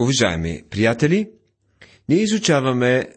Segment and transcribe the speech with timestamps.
[0.00, 1.30] Уважаеми приятели,
[2.08, 3.08] ние изучаваме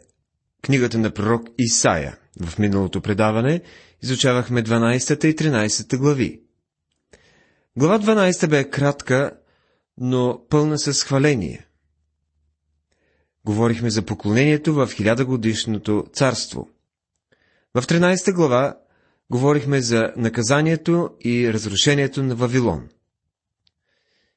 [0.62, 2.18] книгата на пророк Исаия.
[2.42, 3.62] В миналото предаване
[4.04, 6.42] изучавахме 12 и 13 глави.
[7.78, 9.32] Глава 12 бе кратка,
[9.98, 11.68] но пълна с хваление.
[13.46, 16.70] Говорихме за поклонението в хилядогодишното царство.
[17.74, 18.78] В 13 глава
[19.30, 22.90] говорихме за наказанието и разрушението на Вавилон.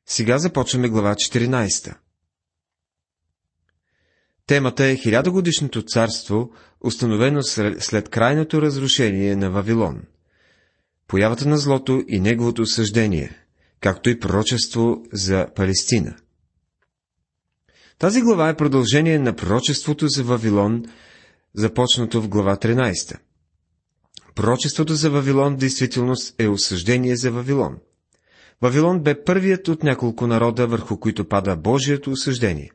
[0.06, 1.94] Сега започваме глава 14.
[4.50, 6.50] Темата е хилядогодишното царство,
[6.80, 7.42] установено
[7.78, 10.02] след крайното разрушение на Вавилон.
[11.08, 13.36] Появата на злото и неговото осъждение,
[13.80, 16.16] както и пророчество за Палестина.
[17.98, 20.84] Тази глава е продължение на пророчеството за Вавилон,
[21.54, 23.18] започнато в глава 13.
[24.34, 27.78] Пророчеството за Вавилон в действителност е осъждение за Вавилон.
[28.62, 32.70] Вавилон бе първият от няколко народа, върху които пада Божието осъждение.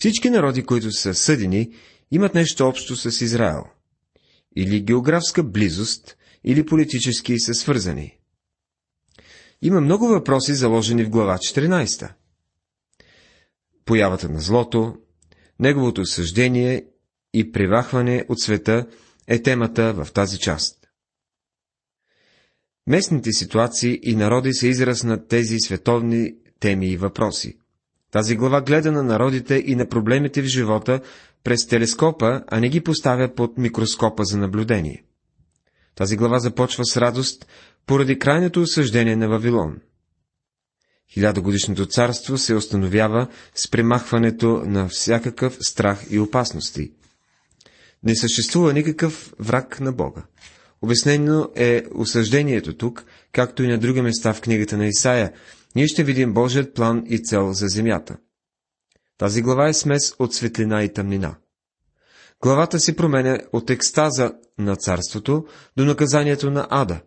[0.00, 1.74] Всички народи, които са съдени,
[2.10, 3.64] имат нещо общо с Израел.
[4.56, 8.18] Или географска близост, или политически са свързани.
[9.62, 12.12] Има много въпроси, заложени в глава 14.
[13.84, 14.96] Появата на злото,
[15.58, 16.84] неговото съждение
[17.34, 18.86] и превахване от света
[19.26, 20.88] е темата в тази част.
[22.86, 27.59] Местните ситуации и народи са израз на тези световни теми и въпроси.
[28.10, 31.00] Тази глава гледа на народите и на проблемите в живота
[31.44, 35.04] през телескопа, а не ги поставя под микроскопа за наблюдение.
[35.94, 37.46] Тази глава започва с радост
[37.86, 39.76] поради крайното осъждение на Вавилон.
[41.12, 46.92] Хилядогодишното царство се установява с премахването на всякакъв страх и опасности.
[48.02, 50.22] Не съществува никакъв враг на Бога.
[50.82, 55.32] Обяснено е осъждението тук, както и на други места в книгата на Исаия,
[55.76, 58.16] ние ще видим Божият план и цел за земята.
[59.18, 61.36] Тази глава е смес от светлина и тъмнина.
[62.42, 67.00] Главата си променя от екстаза на царството до наказанието на ада.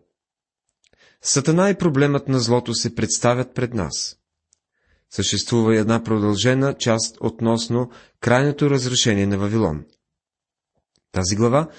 [1.22, 4.18] Сатана и проблемът на злото се представят пред нас.
[5.10, 9.86] Съществува една продължена част относно крайното разрешение на Вавилон.
[11.12, 11.70] Тази глава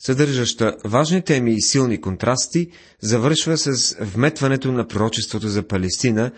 [0.00, 6.32] съдържаща важни теми и силни контрасти, завършва с вметването на пророчеството за Палестина,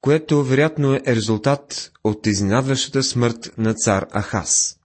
[0.00, 4.76] което вероятно е резултат от изненадващата смърт на цар Ахас.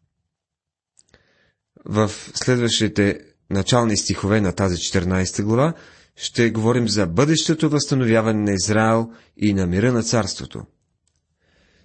[1.86, 3.20] В следващите
[3.50, 5.74] начални стихове на тази 14 глава
[6.16, 10.62] ще говорим за бъдещето възстановяване на Израел и на мира на царството.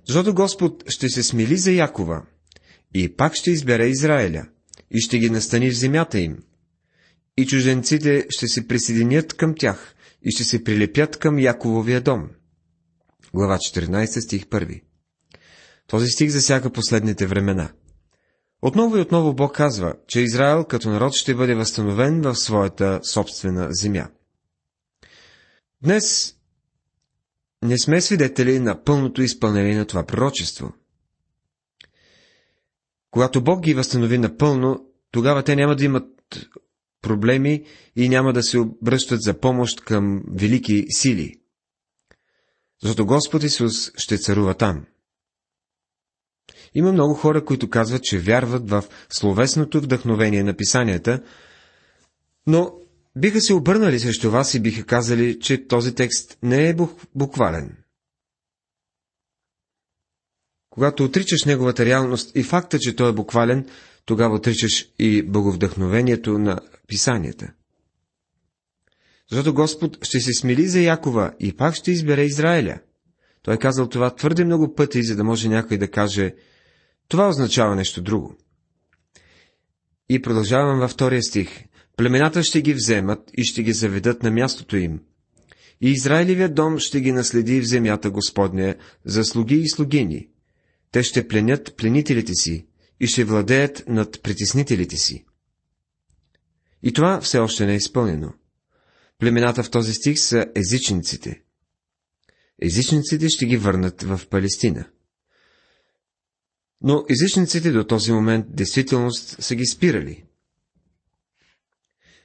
[0.06, 2.22] Защото Господ ще се смили за Якова
[2.94, 4.46] и пак ще избере Израиля–
[4.90, 6.38] и ще ги настани в земята им.
[7.36, 12.28] И чужденците ще се присъединят към тях и ще се прилепят към Якововия дом.
[13.34, 14.82] Глава 14, стих 1.
[15.86, 17.72] Този стих засяга последните времена.
[18.62, 23.68] Отново и отново Бог казва, че Израел като народ ще бъде възстановен в своята собствена
[23.70, 24.08] земя.
[25.82, 26.36] Днес
[27.62, 30.72] не сме свидетели на пълното изпълнение на това пророчество.
[33.10, 36.06] Когато Бог ги възстанови напълно, тогава те няма да имат
[37.02, 37.64] проблеми
[37.96, 41.34] и няма да се обръщат за помощ към велики сили.
[42.82, 44.86] Защото Господ Исус ще царува там.
[46.74, 51.22] Има много хора, които казват, че вярват в словесното вдъхновение на писанията,
[52.46, 52.72] но
[53.16, 56.76] биха се обърнали срещу вас и биха казали, че този текст не е
[57.14, 57.79] буквален.
[60.70, 63.66] Когато отричаш неговата реалност и факта, че той е буквален,
[64.04, 67.52] тогава отричаш и боговдъхновението на писанията.
[69.30, 72.78] Защото Господ ще се смили за Якова и пак ще избере Израиля.
[73.42, 76.34] Той е казал това твърде много пъти, за да може някой да каже,
[77.08, 78.36] това означава нещо друго.
[80.08, 81.64] И продължавам във втория стих.
[81.96, 85.00] Племената ще ги вземат и ще ги заведат на мястото им.
[85.80, 90.28] И Израилевият дом ще ги наследи в земята Господня за слуги и слугини,
[90.92, 92.66] те ще пленят пленителите си
[93.00, 95.24] и ще владеят над притеснителите си.
[96.82, 98.32] И това все още не е изпълнено.
[99.18, 101.42] Племената в този стих са езичниците.
[102.62, 104.88] Езичниците ще ги върнат в Палестина.
[106.80, 110.24] Но езичниците до този момент действителност са ги спирали.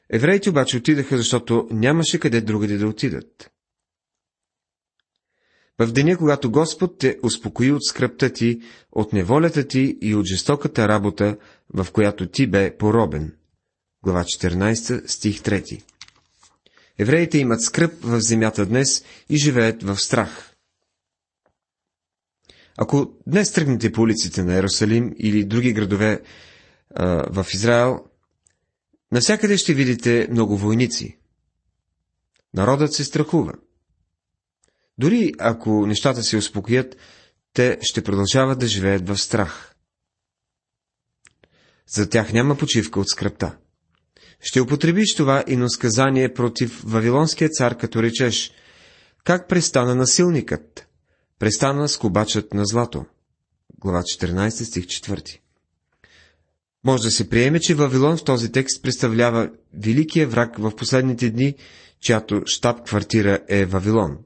[0.10, 3.52] Евреите обаче отидаха, защото нямаше къде другаде да отидат.
[5.80, 8.62] В деня, когато Господ те успокои от скръпта ти,
[8.92, 11.38] от неволята ти и от жестоката работа,
[11.74, 13.36] в която ти бе поробен.
[14.04, 15.82] Глава 14, стих 3
[16.98, 20.56] Евреите имат скръп в земята днес и живеят в страх.
[22.78, 26.22] Ако днес тръгнете по улиците на Ерусалим или други градове
[26.96, 27.06] а,
[27.44, 28.00] в Израел,
[29.12, 31.18] навсякъде ще видите много войници.
[32.54, 33.54] Народът се страхува.
[34.98, 36.96] Дори ако нещата се успокоят,
[37.54, 39.76] те ще продължават да живеят в страх.
[41.88, 43.58] За тях няма почивка от скръпта.
[44.42, 48.52] Ще употребиш това и на сказание против Вавилонския цар, като речеш,
[49.24, 50.88] как престана насилникът?
[51.40, 53.06] Престана скобачът на злато.
[53.80, 55.40] Глава 14, стих 4.
[56.84, 61.56] Може да се приеме, че Вавилон в този текст представлява великия враг в последните дни,
[62.02, 64.18] чиято штаб-квартира е Вавилон.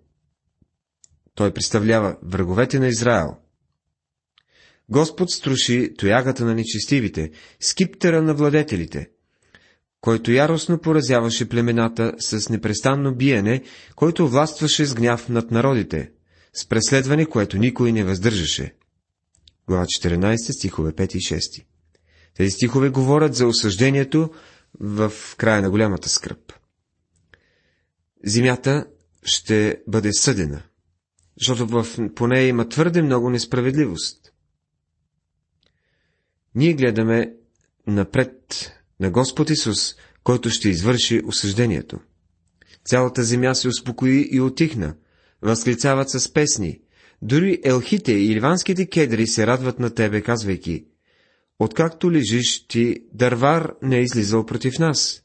[1.39, 3.37] Той представлява враговете на Израел.
[4.89, 9.09] Господ струши тоягата на нечестивите, скиптера на владетелите,
[10.01, 13.63] който яростно поразяваше племената с непрестанно биене,
[13.95, 16.11] който властваше с гняв над народите,
[16.53, 18.75] с преследване, което никой не въздържаше.
[19.67, 21.65] Глава 14, стихове 5 и 6.
[22.35, 24.31] Тези стихове говорят за осъждението
[24.79, 26.53] в края на голямата скръп.
[28.25, 28.85] Земята
[29.23, 30.63] ще бъде съдена,
[31.39, 34.33] защото в, по нея има твърде много несправедливост.
[36.55, 37.33] Ние гледаме
[37.87, 41.99] напред на Господ Исус, който ще извърши осъждението.
[42.85, 44.95] Цялата земя се успокои и отихна,
[45.41, 46.81] възклицават с песни.
[47.21, 50.85] Дори елхите и ливанските кедри се радват на тебе, казвайки,
[51.59, 55.23] Откакто лежиш ти, дървар не е излизал против нас.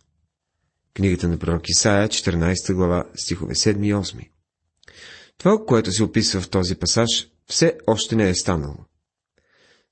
[0.94, 4.28] Книгата на пророк Исаия, 14 глава, стихове 7 и 8.
[5.38, 8.76] Това, което се описва в този пасаж, все още не е станало.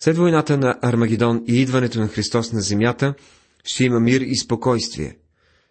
[0.00, 3.14] След войната на Армагедон и идването на Христос на земята,
[3.64, 5.18] ще има мир и спокойствие.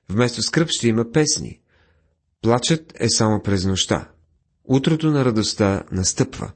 [0.10, 1.62] Вместо скръп ще има песни.
[2.42, 4.12] Плачът е само през нощта.
[4.64, 6.52] Утрото на радостта настъпва.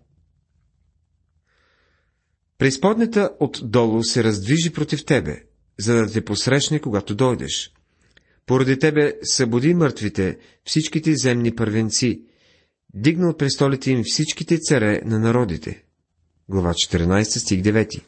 [2.57, 5.43] Преизподнята отдолу се раздвижи против тебе,
[5.79, 7.73] за да те посрещне, когато дойдеш.
[8.45, 12.21] Поради тебе събуди мъртвите, всичките земни първенци,
[12.95, 15.83] дигнал престолите им всичките царе на народите.
[16.49, 18.03] Глава 14, стих 9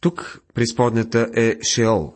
[0.00, 2.14] Тук преизподнята е Шеол.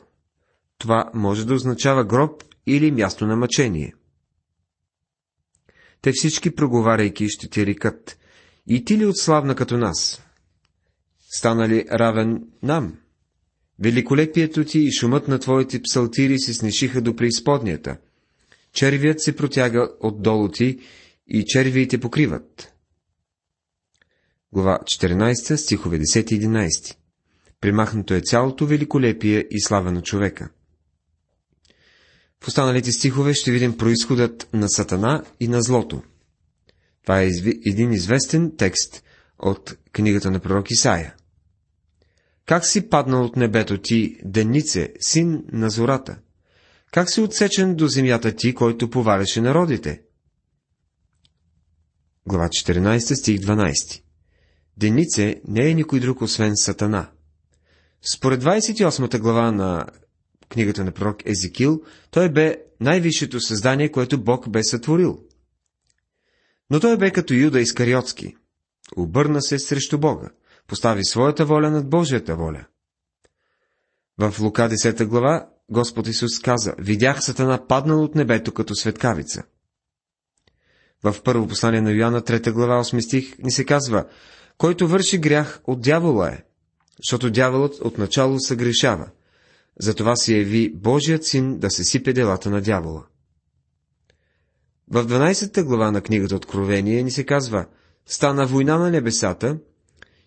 [0.78, 3.94] Това може да означава гроб или място на мъчение.
[6.02, 8.18] Те всички проговаряйки ще ти рекат,
[8.66, 10.22] и ти ли отславна като нас?
[11.36, 12.98] Стана ли равен нам?
[13.78, 17.96] Великолепието ти и шумът на твоите псалтири се снешиха до преизподнята.
[18.74, 20.78] Червият се протяга отдолу ти
[21.26, 22.72] и червиите покриват.
[24.52, 26.96] Глава 14, стихове 10 и 11
[27.60, 30.48] Примахнато е цялото великолепие и слава на човека.
[32.40, 36.02] В останалите стихове ще видим происходът на Сатана и на злото.
[37.02, 37.30] Това е
[37.66, 39.04] един известен текст
[39.38, 41.14] от книгата на пророк Исаия.
[42.46, 46.18] Как си паднал от небето ти, Денице, син на зората?
[46.94, 50.02] Как си отсечен до земята ти, който поваляше народите?
[52.26, 54.02] Глава 14, стих 12
[54.76, 57.10] Денице не е никой друг, освен Сатана.
[58.14, 59.86] Според 28 глава на
[60.48, 65.22] книгата на пророк Езекил, той бе най-висшето създание, което Бог бе сътворил.
[66.70, 68.36] Но той бе като Юда Искариотски.
[68.96, 70.30] Обърна се срещу Бога
[70.66, 72.66] постави своята воля над Божията воля.
[74.18, 79.42] В Лука 10 глава Господ Исус каза, видях Сатана паднал от небето като светкавица.
[81.04, 84.04] В първо послание на Йоанна 3 глава 8 стих ни се казва,
[84.58, 86.42] който върши грях от дявола е,
[86.98, 89.08] защото дяволът отначало съгрешава.
[89.80, 93.04] Затова се яви Божият син да се сипе делата на дявола.
[94.90, 97.66] В 12 глава на книгата Откровение ни се казва,
[98.06, 99.58] стана война на небесата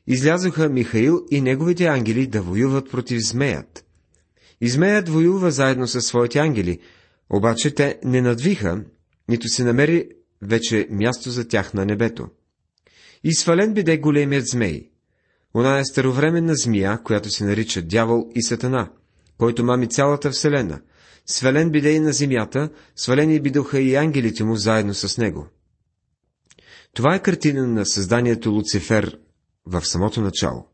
[0.08, 3.87] излязоха Михаил и неговите ангели да воюват против змеят.
[4.62, 6.80] И змеят воюва заедно със своите ангели,
[7.30, 8.84] обаче те не надвиха,
[9.30, 10.10] нито се намери
[10.42, 12.28] вече място за тях на небето.
[13.24, 14.92] И свален биде големият змей.
[15.54, 18.92] Она е старовременна змия, която се нарича дявол и сатана,
[19.38, 20.82] който мами цялата вселена.
[21.26, 25.48] Свален биде и на земята, свалени бидоха и ангелите му заедно с него.
[26.94, 29.20] Това е картина на създанието Луцифер
[29.66, 30.68] в самото начало.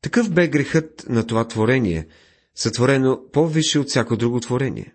[0.00, 2.08] Такъв бе грехът на това творение,
[2.54, 4.94] сътворено по-висше от всяко друго творение.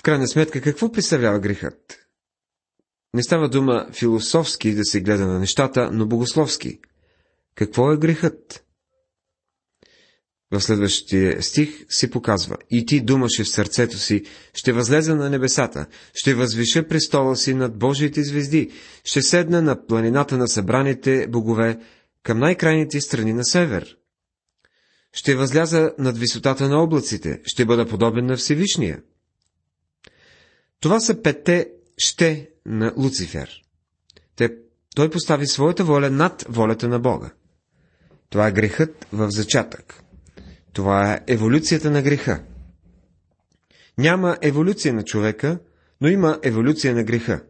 [0.00, 2.06] В крайна сметка, какво представлява грехът?
[3.14, 6.80] Не става дума философски да се гледа на нещата, но богословски.
[7.54, 8.64] Какво е грехът?
[10.50, 12.56] в следващия стих се показва.
[12.70, 14.22] И ти думаше в сърцето си,
[14.54, 18.70] ще възлеза на небесата, ще възвиша престола си над Божиите звезди,
[19.04, 21.78] ще седна на планината на събраните богове
[22.28, 23.96] към най-крайните страни на север.
[25.12, 29.02] Ще възляза над висотата на облаците, ще бъда подобен на Всевишния.
[30.80, 33.62] Това са петте ще на Луцифер.
[34.36, 34.50] Те,
[34.94, 37.30] той постави своята воля над волята на Бога.
[38.30, 40.02] Това е грехът в зачатък.
[40.72, 42.44] Това е еволюцията на греха.
[43.98, 45.58] Няма еволюция на човека,
[46.00, 47.44] но има еволюция на греха.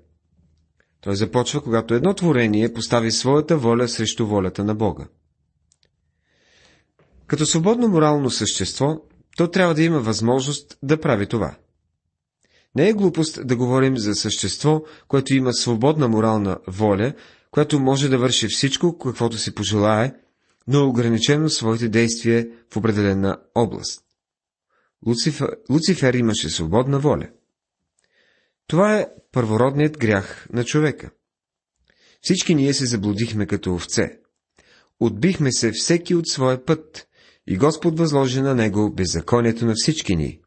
[1.01, 5.07] Той започва, когато едно творение постави своята воля срещу волята на Бога.
[7.27, 9.03] Като свободно морално същество,
[9.37, 11.57] то трябва да има възможност да прави това.
[12.75, 17.13] Не е глупост да говорим за същество, което има свободна морална воля,
[17.51, 20.15] което може да върши всичко, каквото си пожелае,
[20.67, 24.01] но ограничено своите действия в определена област.
[25.07, 27.29] Луцифер, Луцифер имаше свободна воля.
[28.67, 31.11] Това е първородният грях на човека.
[32.21, 34.19] Всички ние се заблудихме като овце.
[35.01, 37.09] Отбихме се всеки от своя път
[37.47, 40.41] и Господ възложи на него беззаконието на всички ни.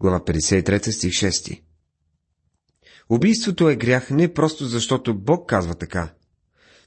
[0.00, 1.62] Глава 53, стих 6
[3.10, 6.14] Убийството е грях не просто защото Бог казва така,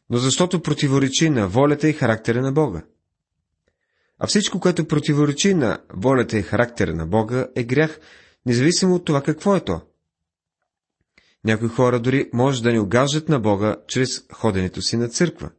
[0.10, 2.84] но защото противоречи на волята и характера на Бога.
[4.20, 8.00] А всичко, което противоречи на волята и характера на Бога, е грях,
[8.46, 9.82] независимо от това какво е то.
[11.46, 15.50] Някои хора дори може да ни огаждат на Бога чрез ходенето си на църква.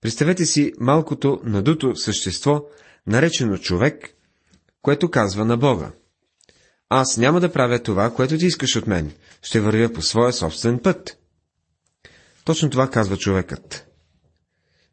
[0.00, 2.64] Представете си малкото надуто същество,
[3.06, 4.14] наречено човек,
[4.82, 5.92] което казва на Бога.
[6.88, 9.12] Аз няма да правя това, което ти искаш от мен.
[9.42, 11.18] Ще вървя по своя собствен път.
[12.44, 13.86] Точно това казва човекът.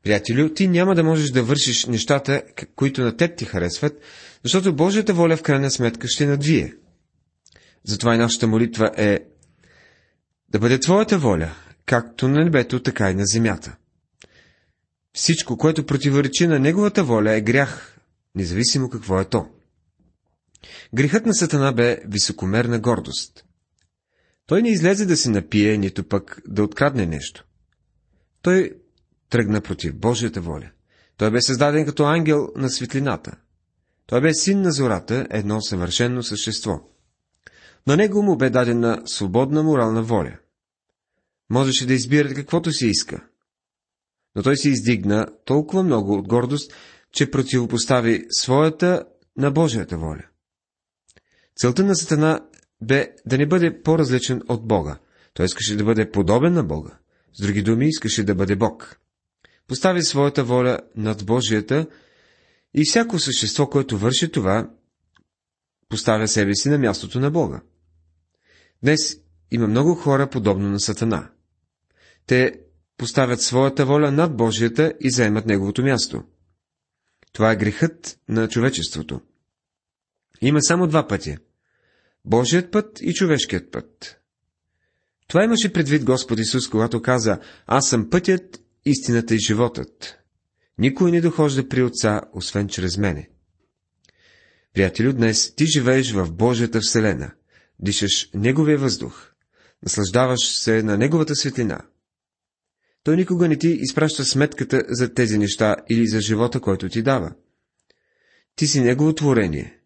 [0.03, 2.43] Приятелю, ти няма да можеш да вършиш нещата,
[2.75, 4.01] които на теб ти харесват,
[4.43, 6.73] защото Божията воля в крайна сметка ще надвие.
[7.87, 9.19] Затова и нашата молитва е
[10.49, 11.51] да бъде Твоята воля,
[11.85, 13.75] както на небето, така и на земята.
[15.13, 17.99] Всичко, което противоречи на Неговата воля, е грях,
[18.35, 19.47] независимо какво е то.
[20.93, 23.45] Грехът на Сатана бе високомерна гордост.
[24.47, 27.45] Той не излезе да се напие, нито пък да открадне нещо.
[28.41, 28.71] Той
[29.29, 30.69] тръгна против Божията воля.
[31.17, 33.37] Той бе създаден като ангел на светлината.
[34.07, 36.81] Той бе син на зората, едно съвършено същество.
[37.87, 40.37] На него му бе дадена свободна морална воля.
[41.49, 43.27] Можеше да избира каквото си иска.
[44.35, 46.73] Но той се издигна толкова много от гордост,
[47.11, 49.05] че противопостави своята
[49.37, 50.23] на Божията воля.
[51.55, 52.41] Целта на Сатана
[52.81, 54.99] бе да не бъде по-различен от Бога.
[55.33, 56.97] Той искаше да бъде подобен на Бога.
[57.33, 58.99] С други думи, искаше да бъде Бог.
[59.67, 61.87] Постави своята воля над Божията
[62.73, 64.69] и всяко същество, което върши това,
[65.89, 67.61] поставя себе си на мястото на Бога.
[68.83, 69.17] Днес
[69.51, 71.29] има много хора подобно на Сатана.
[72.27, 72.59] Те
[72.97, 76.23] поставят своята воля над Божията и заемат неговото място.
[77.33, 79.21] Това е грехът на човечеството.
[80.41, 81.37] Има само два пътя.
[82.25, 84.21] Божият път и човешкият път.
[85.27, 90.17] Това имаше предвид Господ Исус, когато каза, аз съм пътят, истината и животът.
[90.77, 93.29] Никой не дохожда при Отца, освен чрез мене.
[94.73, 97.31] Приятелю, днес ти живееш в Божията Вселена,
[97.79, 99.31] дишаш Неговия въздух,
[99.83, 101.81] наслаждаваш се на Неговата светлина.
[103.03, 107.33] Той никога не ти изпраща сметката за тези неща или за живота, който ти дава.
[108.55, 109.79] Ти си Негово творение.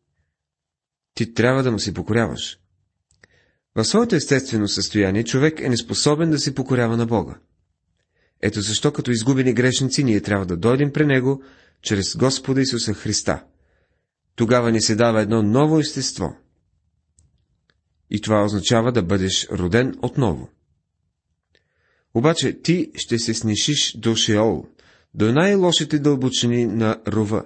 [1.13, 2.60] Ти трябва да му се покоряваш.
[3.75, 7.39] В своето естествено състояние човек е неспособен да се покорява на Бога.
[8.41, 11.43] Ето защо като изгубени грешници ние трябва да дойдем при Него
[11.81, 13.43] чрез Господа Исуса Христа.
[14.36, 16.36] Тогава ни се дава едно ново естество.
[18.12, 20.50] И това означава да бъдеш роден отново.
[22.13, 24.65] Обаче ти ще се снишиш до Шеол,
[25.13, 27.46] до най-лошите дълбочини на рова.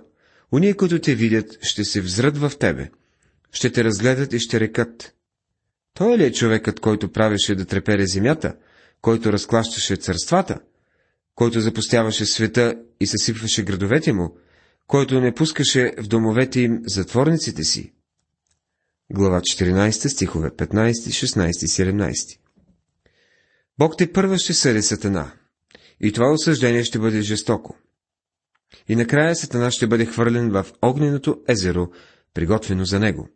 [0.51, 2.89] Уния, които те видят, ще се взрат в тебе,
[3.51, 5.13] ще те разгледат и ще рекат.
[5.93, 8.55] Той ли е човекът, който правеше да трепере земята,
[9.01, 10.59] който разклащаше царствата,
[11.35, 14.37] който запустяваше света и съсипваше градовете му,
[14.87, 17.93] който не пускаше в домовете им затворниците си?
[19.11, 22.39] Глава 14, стихове 15, 16 и 17
[23.77, 25.31] Бог те първа ще съди Сатана,
[25.99, 27.77] и това осъждение ще бъде жестоко.
[28.87, 31.87] И накрая Сатана ще бъде хвърлен в огненото езеро,
[32.33, 33.29] приготвено за него.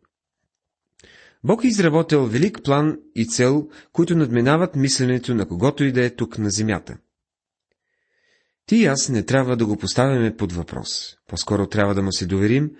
[1.43, 6.09] Бог е изработил велик план и цел, които надминават мисленето на когото и да е
[6.09, 6.97] тук на земята.
[8.65, 11.15] Ти и аз не трябва да го поставяме под въпрос.
[11.27, 12.71] По-скоро трябва да му се доверим,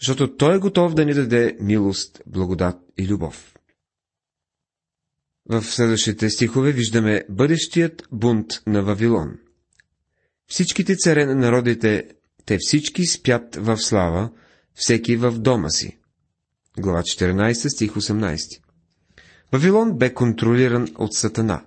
[0.00, 3.54] защото той е готов да ни даде милост, благодат и любов.
[5.50, 9.38] В следващите стихове виждаме бъдещият бунт на Вавилон.
[10.46, 12.08] Всичките царе на народите,
[12.46, 14.30] те всички спят в слава,
[14.74, 15.98] всеки в дома си.
[16.78, 18.60] Глава 14, стих 18.
[19.52, 21.64] Вавилон бе контролиран от Сатана.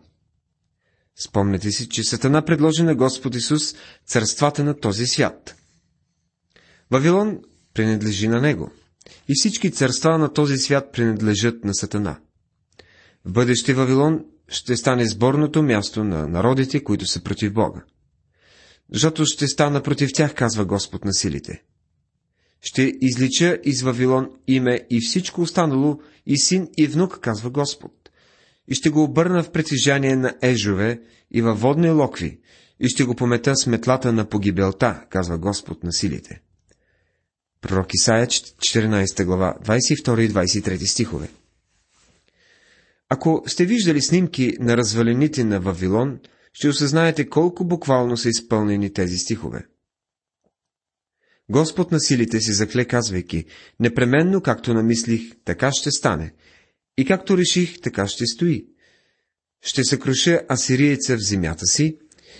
[1.16, 5.56] Спомнете си, че Сатана предложи на Господ Исус царствата на този свят.
[6.92, 7.40] Вавилон
[7.74, 8.72] принадлежи на него.
[9.30, 12.20] И всички царства на този свят принадлежат на Сатана.
[13.26, 17.84] В бъдеще Вавилон ще стане сборното място на народите, които са против Бога.
[18.94, 21.64] Защото ще стана против тях, казва Господ на силите.
[22.62, 27.92] Ще излича из Вавилон име и всичко останало, и син, и внук, казва Господ.
[28.68, 31.02] И ще го обърна в притежание на ежове
[31.32, 32.40] и във водни локви,
[32.80, 36.42] и ще го помета с метлата на погибелта, казва Господ на силите.
[37.62, 41.30] Пророк Исаия, 14 глава, 22 и 23 стихове.
[43.10, 46.20] Ако сте виждали снимки на развалените на Вавилон,
[46.54, 49.68] ще осъзнаете колко буквално са изпълнени тези стихове.
[51.50, 53.46] Господ на силите си закле, казвайки,
[53.80, 56.34] непременно както намислих, така ще стане,
[56.98, 58.66] и както реших, така ще стои.
[59.62, 61.98] Ще съкруша асириеца в земята си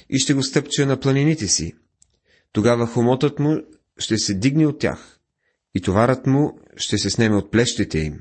[0.10, 1.74] и ще го стъпча на планините си.
[2.52, 3.62] Тогава хомотът му
[4.02, 5.20] ще се дигне от тях
[5.76, 8.20] и товарът му ще се снеме от плещите им.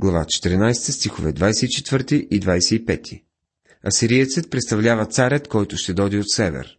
[0.00, 3.22] Глава 14, стихове 24 и 25.
[3.86, 6.78] Асириецът представлява царят, който ще дойде от север.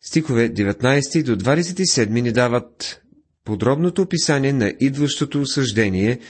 [0.00, 3.02] Стихове 19 до 27 ни дават
[3.44, 6.20] подробното описание на идващото осъждение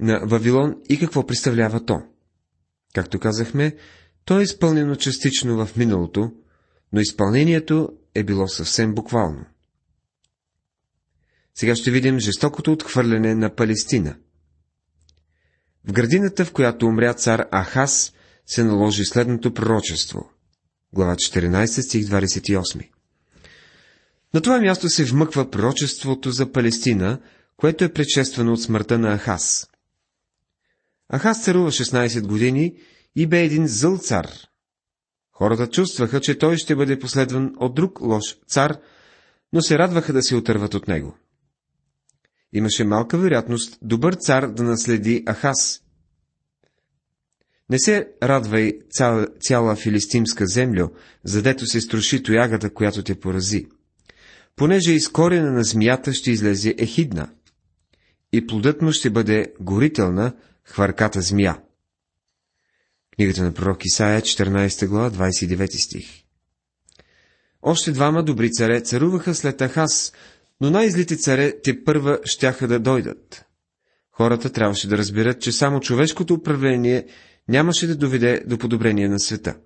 [0.00, 2.02] на Вавилон и какво представлява то.
[2.94, 3.76] Както казахме,
[4.24, 6.32] то е изпълнено частично в миналото,
[6.92, 9.44] но изпълнението е било съвсем буквално.
[11.54, 14.16] Сега ще видим жестокото отхвърляне на Палестина.
[15.84, 18.12] В градината, в която умря цар Ахас,
[18.46, 20.30] се наложи следното пророчество.
[20.92, 22.88] Глава 14, стих 28.
[24.34, 27.20] На това място се вмъква пророчеството за Палестина,
[27.56, 29.68] което е предшествано от смъртта на Ахас.
[31.12, 32.74] Ахас царува 16 години
[33.16, 34.28] и бе един зъл цар.
[35.38, 38.78] Хората чувстваха, че той ще бъде последван от друг лош цар,
[39.52, 41.16] но се радваха да се отърват от него.
[42.52, 45.82] Имаше малка вероятност добър цар да наследи Ахас.
[47.70, 50.88] Не се радвай цяла, цяла филистимска землю,
[51.24, 53.66] задето се струши тоягата, която те порази.
[54.56, 57.28] Понеже из корена на змията ще излезе ехидна,
[58.32, 60.32] и плодът му ще бъде горителна,
[60.64, 61.58] хвърката змия.
[63.16, 66.22] Книгата на пророк Исаия, 14 глава, 29 стих.
[67.62, 70.12] Още двама добри царе царуваха след Ахас,
[70.60, 73.44] но най-злите царе те първа щяха да дойдат.
[74.12, 77.06] Хората трябваше да разберат, че само човешкото управление
[77.48, 79.56] нямаше да доведе до подобрение на света.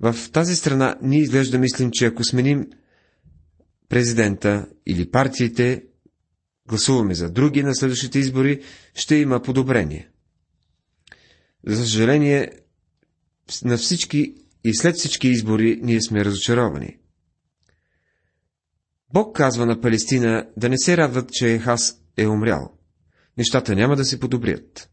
[0.00, 2.66] В тази страна ние изглежда мислим, че ако сменим
[3.88, 5.84] президента или партиите,
[6.68, 8.62] гласуваме за други на следващите избори,
[8.94, 10.10] ще има подобрение.
[11.66, 12.50] За съжаление,
[13.64, 16.98] на всички и след всички избори ние сме разочаровани.
[19.12, 22.72] Бог казва на Палестина да не се радват, че Хас е умрял.
[23.38, 24.90] Нещата няма да се подобрят.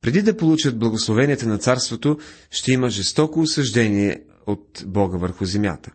[0.00, 2.18] Преди да получат благословенията на царството,
[2.50, 5.90] ще има жестоко осъждение от Бога върху земята.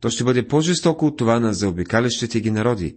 [0.00, 2.96] То ще бъде по-жестоко от това на заобикалящите ги народи,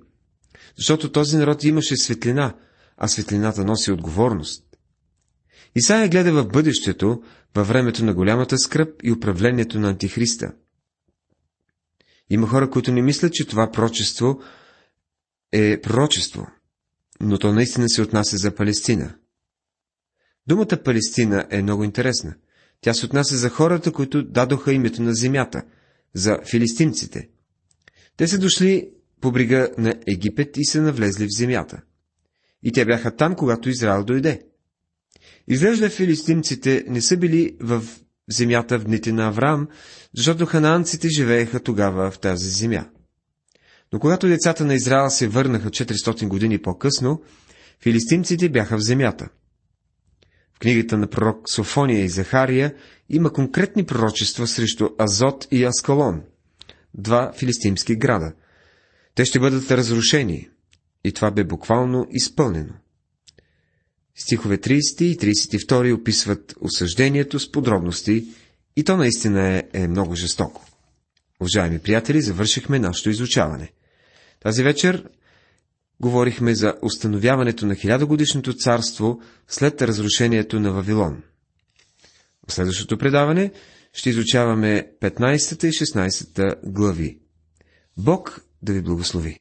[0.77, 2.55] защото този народ имаше светлина,
[2.97, 4.64] а светлината носи отговорност.
[5.75, 7.23] Исаия гледа в бъдещето,
[7.55, 10.53] във времето на голямата скръп и управлението на Антихриста.
[12.29, 14.41] Има хора, които не мислят, че това пророчество
[15.51, 16.47] е пророчество,
[17.21, 19.15] но то наистина се отнася за Палестина.
[20.47, 22.35] Думата Палестина е много интересна.
[22.81, 25.63] Тя се отнася за хората, които дадоха името на земята,
[26.13, 27.29] за филистимците.
[28.17, 28.89] Те са дошли
[29.21, 31.81] по брига на Египет и са навлезли в земята.
[32.63, 34.41] И те бяха там, когато Израел дойде.
[35.47, 37.83] Изглежда филистимците не са били в
[38.29, 39.67] земята в дните на Авраам,
[40.17, 42.85] защото ханаанците живееха тогава в тази земя.
[43.93, 47.21] Но когато децата на Израел се върнаха 400 години по-късно,
[47.83, 49.29] филистимците бяха в земята.
[50.55, 52.75] В книгата на пророк Софония и Захария
[53.09, 56.21] има конкретни пророчества срещу Азот и Аскалон,
[56.93, 58.33] два филистимски града.
[59.15, 60.49] Те ще бъдат разрушени,
[61.03, 62.73] и това бе буквално изпълнено.
[64.15, 68.25] Стихове 30 и 32 описват осъждението с подробности
[68.75, 70.65] И то наистина е, е много жестоко.
[71.39, 73.71] Уважаеми приятели, завършихме нашето изучаване.
[74.39, 75.09] Тази вечер
[75.99, 81.23] говорихме за установяването на хилядогодишното царство след разрушението на Вавилон.
[82.47, 83.51] В следващото предаване
[83.93, 87.19] ще изучаваме 15 и 16 глави.
[87.97, 89.33] Бог да ви благослови!